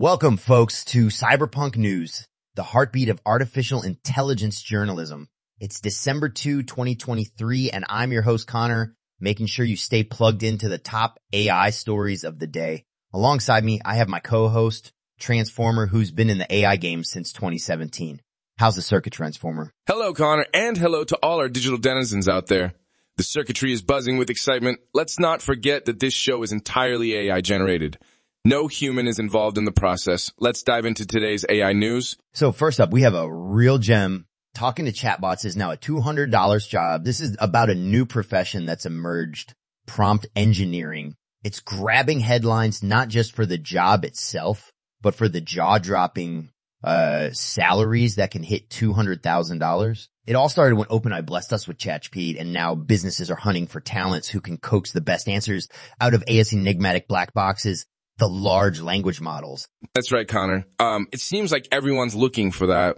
Welcome 0.00 0.38
folks 0.38 0.86
to 0.86 1.08
Cyberpunk 1.08 1.76
News, 1.76 2.26
the 2.54 2.62
heartbeat 2.62 3.10
of 3.10 3.20
artificial 3.26 3.82
intelligence 3.82 4.62
journalism. 4.62 5.28
It's 5.58 5.82
December 5.82 6.30
2, 6.30 6.62
2023 6.62 7.70
and 7.70 7.84
I'm 7.86 8.10
your 8.10 8.22
host 8.22 8.46
Conner, 8.46 8.96
making 9.20 9.48
sure 9.48 9.66
you 9.66 9.76
stay 9.76 10.02
plugged 10.02 10.42
into 10.42 10.70
the 10.70 10.78
top 10.78 11.18
AI 11.34 11.68
stories 11.68 12.24
of 12.24 12.38
the 12.38 12.46
day. 12.46 12.86
Alongside 13.12 13.62
me, 13.62 13.82
I 13.84 13.96
have 13.96 14.08
my 14.08 14.20
co-host, 14.20 14.90
Transformer, 15.18 15.86
who's 15.86 16.10
been 16.10 16.30
in 16.30 16.38
the 16.38 16.50
AI 16.50 16.76
game 16.76 17.04
since 17.04 17.34
2017. 17.34 18.22
How's 18.56 18.76
the 18.76 18.80
circuit 18.80 19.12
Transformer? 19.12 19.70
Hello 19.86 20.14
Conner 20.14 20.46
and 20.54 20.78
hello 20.78 21.04
to 21.04 21.16
all 21.16 21.40
our 21.40 21.50
digital 21.50 21.76
denizens 21.76 22.26
out 22.26 22.46
there. 22.46 22.72
The 23.18 23.22
circuitry 23.22 23.70
is 23.70 23.82
buzzing 23.82 24.16
with 24.16 24.30
excitement. 24.30 24.80
Let's 24.94 25.18
not 25.18 25.42
forget 25.42 25.84
that 25.84 26.00
this 26.00 26.14
show 26.14 26.42
is 26.42 26.52
entirely 26.52 27.14
AI 27.16 27.42
generated. 27.42 27.98
No 28.44 28.68
human 28.68 29.06
is 29.06 29.18
involved 29.18 29.58
in 29.58 29.66
the 29.66 29.72
process. 29.72 30.32
Let's 30.38 30.62
dive 30.62 30.86
into 30.86 31.04
today's 31.04 31.44
AI 31.46 31.74
news. 31.74 32.16
So 32.32 32.52
first 32.52 32.80
up, 32.80 32.90
we 32.90 33.02
have 33.02 33.12
a 33.12 33.30
real 33.30 33.76
gem. 33.76 34.24
Talking 34.54 34.86
to 34.86 34.92
chatbots 34.92 35.44
is 35.44 35.58
now 35.58 35.72
a 35.72 35.76
$200 35.76 36.66
job. 36.66 37.04
This 37.04 37.20
is 37.20 37.36
about 37.38 37.68
a 37.68 37.74
new 37.74 38.06
profession 38.06 38.64
that's 38.64 38.86
emerged, 38.86 39.52
prompt 39.86 40.26
engineering. 40.34 41.16
It's 41.44 41.60
grabbing 41.60 42.20
headlines 42.20 42.82
not 42.82 43.08
just 43.08 43.32
for 43.32 43.44
the 43.44 43.58
job 43.58 44.06
itself, 44.06 44.72
but 45.02 45.14
for 45.14 45.28
the 45.28 45.42
jaw 45.42 45.76
dropping 45.76 46.48
uh, 46.82 47.32
salaries 47.32 48.14
that 48.14 48.30
can 48.30 48.42
hit 48.42 48.70
$200,000. 48.70 50.08
It 50.26 50.34
all 50.34 50.48
started 50.48 50.76
when 50.76 50.88
OpenAI 50.88 51.26
blessed 51.26 51.52
us 51.52 51.68
with 51.68 51.76
ChatGPT 51.76 52.40
and 52.40 52.54
now 52.54 52.74
businesses 52.74 53.30
are 53.30 53.36
hunting 53.36 53.66
for 53.66 53.80
talents 53.80 54.28
who 54.28 54.40
can 54.40 54.56
coax 54.56 54.92
the 54.92 55.02
best 55.02 55.28
answers 55.28 55.68
out 56.00 56.14
of 56.14 56.24
AI's 56.26 56.54
enigmatic 56.54 57.06
black 57.06 57.34
boxes 57.34 57.84
the 58.20 58.28
large 58.28 58.80
language 58.80 59.20
models. 59.20 59.66
That's 59.94 60.12
right, 60.12 60.28
Conner. 60.28 60.66
Um, 60.78 61.08
it 61.10 61.20
seems 61.20 61.50
like 61.50 61.66
everyone's 61.72 62.14
looking 62.14 62.52
for 62.52 62.68
that. 62.68 62.96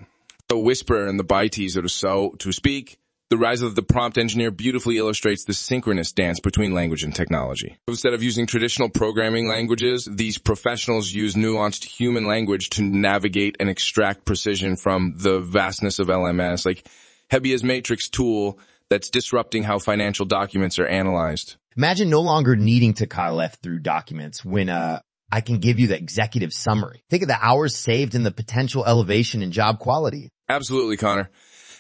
The 0.49 0.59
whisper 0.59 1.07
and 1.07 1.19
the 1.19 1.25
ByteDs 1.25 1.83
or 1.83 1.89
so 1.89 2.35
to 2.41 2.53
speak. 2.53 2.99
The 3.31 3.39
rise 3.39 3.63
of 3.63 3.75
the 3.75 3.83
prompt 3.83 4.19
engineer 4.19 4.51
beautifully 4.51 4.99
illustrates 4.99 5.45
the 5.45 5.55
synchronous 5.55 6.13
dance 6.13 6.39
between 6.39 6.75
language 6.75 7.03
and 7.03 7.15
technology. 7.15 7.79
Instead 7.89 8.13
of 8.13 8.23
using 8.23 8.47
traditional 8.47 8.91
programming 8.91 9.49
languages, 9.49 10.07
these 10.11 10.37
professionals 10.37 11.11
use 11.11 11.35
nuanced 11.35 11.85
human 11.85 12.27
language 12.27 12.69
to 12.71 12.83
navigate 12.83 13.57
and 13.59 13.71
extract 13.71 14.27
precision 14.27 14.77
from 14.77 15.15
the 15.17 15.41
vastness 15.41 15.99
of 15.99 16.09
LLMs, 16.09 16.67
like 16.67 16.87
Hebbia's 17.31 17.65
matrix 17.65 18.11
tool 18.11 18.59
that's 18.91 19.09
disrupting 19.09 19.63
how 19.63 19.79
financial 19.79 20.27
documents 20.27 20.79
are 20.79 20.87
analyzed. 20.87 21.57
Imagine 21.75 22.11
no 22.11 22.21
longer 22.21 22.55
needing 22.55 22.93
to 22.95 23.07
call 23.07 23.41
F 23.41 23.59
through 23.63 23.79
documents 23.79 24.45
when, 24.45 24.69
uh, 24.69 25.01
I 25.33 25.41
can 25.41 25.59
give 25.59 25.81
you 25.81 25.87
the 25.87 25.97
executive 25.97 26.53
summary. 26.53 27.03
Think 27.09 27.23
of 27.23 27.29
the 27.29 27.43
hours 27.43 27.75
saved 27.75 28.15
and 28.15 28.25
the 28.25 28.31
potential 28.31 28.85
elevation 28.85 29.43
in 29.43 29.51
job 29.51 29.79
quality. 29.79 30.29
Absolutely, 30.47 30.99
Conner. 30.99 31.31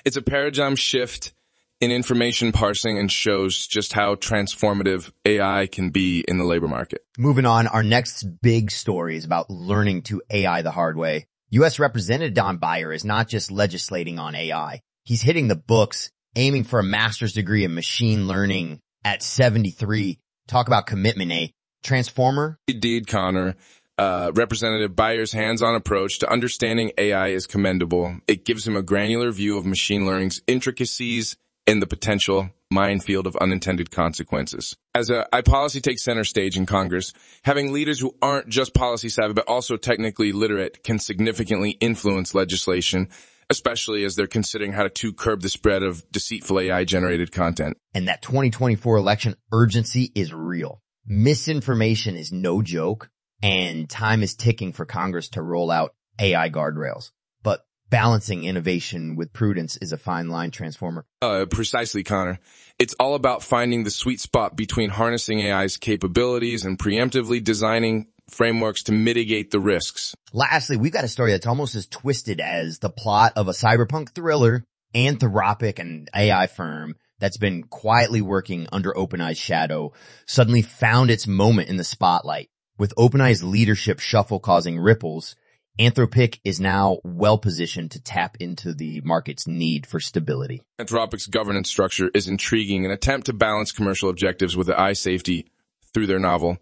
It's 0.06 0.17
a 0.17 0.22
paradigm 0.22 0.75
shift 0.75 1.34
in 1.78 1.91
information 1.91 2.53
parsing 2.53 2.98
and 2.98 3.12
shows 3.12 3.67
just 3.67 3.92
how 3.92 4.14
transformative 4.14 5.12
AI 5.27 5.67
can 5.67 5.91
be 5.91 6.25
in 6.27 6.39
the 6.39 6.45
labor 6.45 6.67
market. 6.67 7.05
Moving 7.19 7.45
on, 7.45 7.67
our 7.67 7.83
next 7.83 8.25
big 8.41 8.70
story 8.70 9.17
is 9.17 9.27
about 9.27 9.50
learning 9.50 10.03
to 10.03 10.23
AI 10.30 10.62
the 10.62 10.70
hard 10.70 10.97
way. 10.97 11.27
U.S. 11.50 11.78
Representative 11.78 12.33
Don 12.33 12.56
Beyer 12.56 12.91
is 12.91 13.05
not 13.05 13.28
just 13.28 13.50
legislating 13.50 14.19
on 14.19 14.34
AI. 14.34 14.80
He's 15.05 15.20
hitting 15.20 15.48
the 15.48 15.56
books, 15.56 16.11
aiming 16.36 16.64
for 16.64 16.78
a 16.78 16.84
master's 16.84 17.34
degree 17.34 17.64
in 17.64 17.75
machine 17.75 18.27
learning 18.27 18.80
at 19.05 19.23
73. 19.23 20.19
Talk 20.48 20.69
about 20.69 20.86
commitment, 20.86 21.33
a 21.33 21.53
transformer. 21.83 22.58
Indeed, 22.69 23.06
Conner. 23.06 23.56
Uh, 23.98 24.33
Representative 24.34 24.97
Beyer's 24.97 25.33
hands-on 25.33 25.75
approach 25.75 26.19
to 26.20 26.30
understanding 26.30 26.92
AI 26.97 27.28
is 27.28 27.47
commendable. 27.47 28.16
It 28.27 28.44
gives 28.44 28.66
him 28.66 28.74
a 28.74 28.83
granular 28.83 29.30
view 29.30 29.58
of 29.58 29.66
machine 29.66 30.06
learning's 30.06 30.41
intricacies 30.47 31.36
and 31.66 31.80
the 31.80 31.86
potential 31.86 32.50
minefield 32.70 33.27
of 33.27 33.36
unintended 33.36 33.90
consequences. 33.90 34.77
As 34.95 35.11
a 35.11 35.27
policy 35.45 35.80
takes 35.80 36.02
center 36.02 36.24
stage 36.24 36.56
in 36.56 36.67
Congress, 36.67 37.12
having 37.45 37.73
leaders 37.73 38.01
who 38.01 38.14
aren't 38.23 38.48
just 38.48 38.74
policy 38.74 39.11
savvy 39.11 39.35
but 39.35 39.46
also 39.46 39.77
technically 39.77 40.33
literate 40.33 40.83
can 40.83 40.98
significantly 40.98 41.70
influence 41.73 42.35
legislation 42.35 43.08
especially 43.51 44.02
as 44.05 44.17
they're 44.17 44.27
considering 44.27 44.73
how 44.73 44.89
to 44.89 45.12
curb 45.12 45.42
the 45.42 45.48
spread 45.48 45.83
of 45.83 46.11
deceitful 46.11 46.58
AI 46.58 46.85
generated 46.85 47.33
content. 47.33 47.77
And 47.92 48.08
that 48.08 48.23
2024 48.23 48.96
election 48.96 49.36
urgency 49.52 50.11
is 50.14 50.33
real. 50.33 50.80
Misinformation 51.07 52.17
is 52.17 52.33
no 52.33 52.63
joke 52.63 53.11
and 53.42 53.90
time 53.90 54.23
is 54.23 54.35
ticking 54.35 54.73
for 54.73 54.86
Congress 54.86 55.30
to 55.30 55.42
roll 55.42 55.70
out 55.70 55.95
AI 56.20 56.48
guardrails. 56.48 57.11
But 57.42 57.64
balancing 57.90 58.45
innovation 58.45 59.17
with 59.17 59.33
prudence 59.33 59.77
is 59.79 59.92
a 59.92 59.98
fine 59.98 60.29
line 60.29 60.52
transformer. 60.52 61.05
Uh, 61.20 61.46
precisely, 61.51 62.05
Conner. 62.05 62.39
It's 62.79 62.95
all 63.01 63.14
about 63.14 63.42
finding 63.42 63.83
the 63.83 63.91
sweet 63.91 64.20
spot 64.20 64.57
between 64.57 64.91
harnessing 64.91 65.41
AI's 65.41 65.77
capabilities 65.77 66.64
and 66.64 66.79
preemptively 66.79 67.42
designing 67.42 68.07
frameworks 68.30 68.85
to 68.85 68.92
mitigate 68.92 69.51
the 69.51 69.61
risks. 69.61 70.14
Lastly, 70.33 70.77
we've 70.77 70.92
got 70.92 71.05
a 71.05 71.08
story 71.08 71.33
that's 71.33 71.46
almost 71.46 71.74
as 71.74 71.89
twisted 71.89 72.41
as 72.41 72.79
the 72.79 72.91
plot 72.91 73.33
of 73.36 73.48
a 73.48 73.52
cyberpunk 73.52 74.14
thriller, 74.14 74.64
Anthropic, 74.95 75.80
an 75.80 76.07
AI 76.14 76.46
firm 76.46 76.95
that's 77.22 77.36
been 77.36 77.62
quietly 77.62 78.20
working 78.20 78.66
under 78.72 78.92
OpenAI's 78.92 79.38
shadow, 79.38 79.92
suddenly 80.27 80.60
found 80.60 81.08
its 81.08 81.28
moment 81.28 81.68
in 81.68 81.77
the 81.77 81.84
spotlight. 81.84 82.50
With 82.78 82.92
OpenAI's 82.96 83.44
leadership 83.44 84.00
shuffle 84.00 84.40
causing 84.40 84.77
ripples, 84.77 85.36
Anthropic 85.78 86.40
is 86.42 86.61
now 86.61 86.98
well 87.05 87.38
positioned 87.38 87.92
to 87.92 88.02
tap 88.02 88.38
into 88.40 88.74
the 88.74 89.02
market's 89.02 89.46
need 89.46 89.86
for 89.86 90.00
stability. 90.00 90.62
Anthropic's 90.80 91.28
governance 91.28 91.70
structure 91.70 92.11
is 92.12 92.27
intriguing, 92.27 92.84
an 92.84 92.90
attempt 92.90 93.27
to 93.27 93.32
balance 93.32 93.70
commercial 93.70 94.11
objectives 94.11 94.56
with 94.56 94.68
AI 94.68 94.92
safety 94.92 95.46
through 95.94 96.08
their 96.08 96.18
novel 96.18 96.58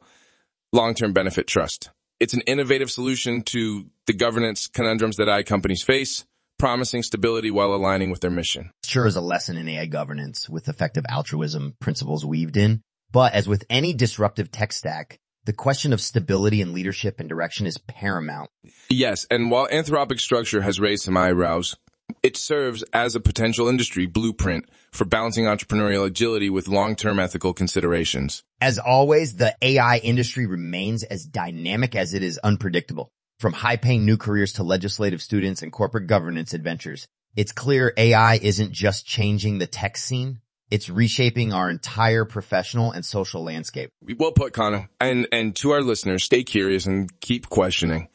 long-term 0.74 1.14
benefit 1.14 1.46
trust. 1.46 1.88
It's 2.20 2.34
an 2.34 2.42
innovative 2.42 2.90
solution 2.90 3.40
to 3.44 3.86
the 4.06 4.12
governance 4.12 4.66
conundrums 4.66 5.16
that 5.16 5.28
AI 5.30 5.42
companies 5.42 5.82
face, 5.82 6.26
promising 6.60 7.02
stability 7.02 7.50
while 7.50 7.72
aligning 7.72 8.10
with 8.10 8.20
their 8.20 8.30
mission. 8.30 8.70
Sure 8.84 9.06
is 9.06 9.16
a 9.16 9.20
lesson 9.22 9.56
in 9.56 9.66
AI 9.66 9.86
governance 9.86 10.46
with 10.46 10.68
effective 10.68 11.06
altruism 11.08 11.74
principles 11.80 12.24
weaved 12.24 12.58
in. 12.58 12.82
But 13.10 13.32
as 13.32 13.48
with 13.48 13.64
any 13.70 13.94
disruptive 13.94 14.52
tech 14.52 14.72
stack, 14.74 15.18
the 15.46 15.54
question 15.54 15.94
of 15.94 16.02
stability 16.02 16.60
and 16.60 16.74
leadership 16.74 17.18
and 17.18 17.30
direction 17.30 17.66
is 17.66 17.78
paramount. 17.78 18.50
Yes, 18.90 19.26
and 19.30 19.50
while 19.50 19.68
Anthropic 19.68 20.20
structure 20.20 20.60
has 20.60 20.78
raised 20.78 21.04
some 21.04 21.16
eyebrows, 21.16 21.76
it 22.22 22.36
serves 22.36 22.84
as 22.92 23.14
a 23.14 23.20
potential 23.20 23.66
industry 23.68 24.04
blueprint 24.04 24.68
for 24.92 25.06
balancing 25.06 25.46
entrepreneurial 25.46 26.04
agility 26.04 26.50
with 26.50 26.68
long-term 26.68 27.18
ethical 27.18 27.54
considerations. 27.54 28.42
As 28.60 28.78
always, 28.78 29.36
the 29.36 29.56
AI 29.62 29.96
industry 29.98 30.44
remains 30.44 31.04
as 31.04 31.24
dynamic 31.24 31.96
as 31.96 32.12
it 32.12 32.22
is 32.22 32.36
unpredictable. 32.38 33.10
From 33.40 33.54
high-paying 33.54 34.04
new 34.04 34.18
careers 34.18 34.52
to 34.54 34.62
legislative 34.62 35.22
students 35.22 35.62
and 35.62 35.72
corporate 35.72 36.06
governance 36.06 36.52
adventures, 36.52 37.08
it's 37.34 37.52
clear 37.52 37.94
AI 37.96 38.34
isn't 38.34 38.72
just 38.72 39.06
changing 39.06 39.56
the 39.56 39.66
tech 39.66 39.96
scene. 39.96 40.40
It's 40.70 40.90
reshaping 40.90 41.54
our 41.54 41.70
entire 41.70 42.26
professional 42.26 42.92
and 42.92 43.02
social 43.02 43.42
landscape. 43.42 43.88
Well 44.18 44.32
put, 44.32 44.52
Conner. 44.52 44.90
And, 45.00 45.26
and 45.32 45.56
to 45.56 45.70
our 45.70 45.80
listeners, 45.80 46.22
stay 46.22 46.42
curious 46.42 46.84
and 46.84 47.18
keep 47.22 47.48
questioning. 47.48 48.08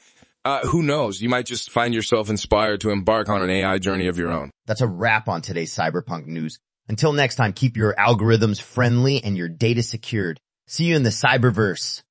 Uh, 0.45 0.59
who 0.67 0.83
knows? 0.83 1.19
You 1.19 1.29
might 1.29 1.47
just 1.47 1.71
find 1.71 1.91
yourself 1.95 2.29
inspired 2.29 2.81
to 2.81 2.91
embark 2.91 3.27
on 3.27 3.41
an 3.41 3.49
AI 3.49 3.79
journey 3.79 4.05
of 4.05 4.19
your 4.19 4.31
own. 4.31 4.51
That's 4.67 4.81
a 4.81 4.87
wrap 4.87 5.27
on 5.27 5.41
today's 5.41 5.73
cyberpunk 5.73 6.27
news. 6.27 6.59
Until 6.87 7.13
next 7.13 7.37
time, 7.37 7.53
keep 7.53 7.77
your 7.77 7.95
algorithms 7.95 8.61
friendly 8.61 9.23
and 9.23 9.35
your 9.35 9.49
data 9.49 9.81
secured. 9.81 10.39
See 10.67 10.83
you 10.85 10.95
in 10.95 11.01
the 11.01 11.09
cyberverse. 11.09 12.03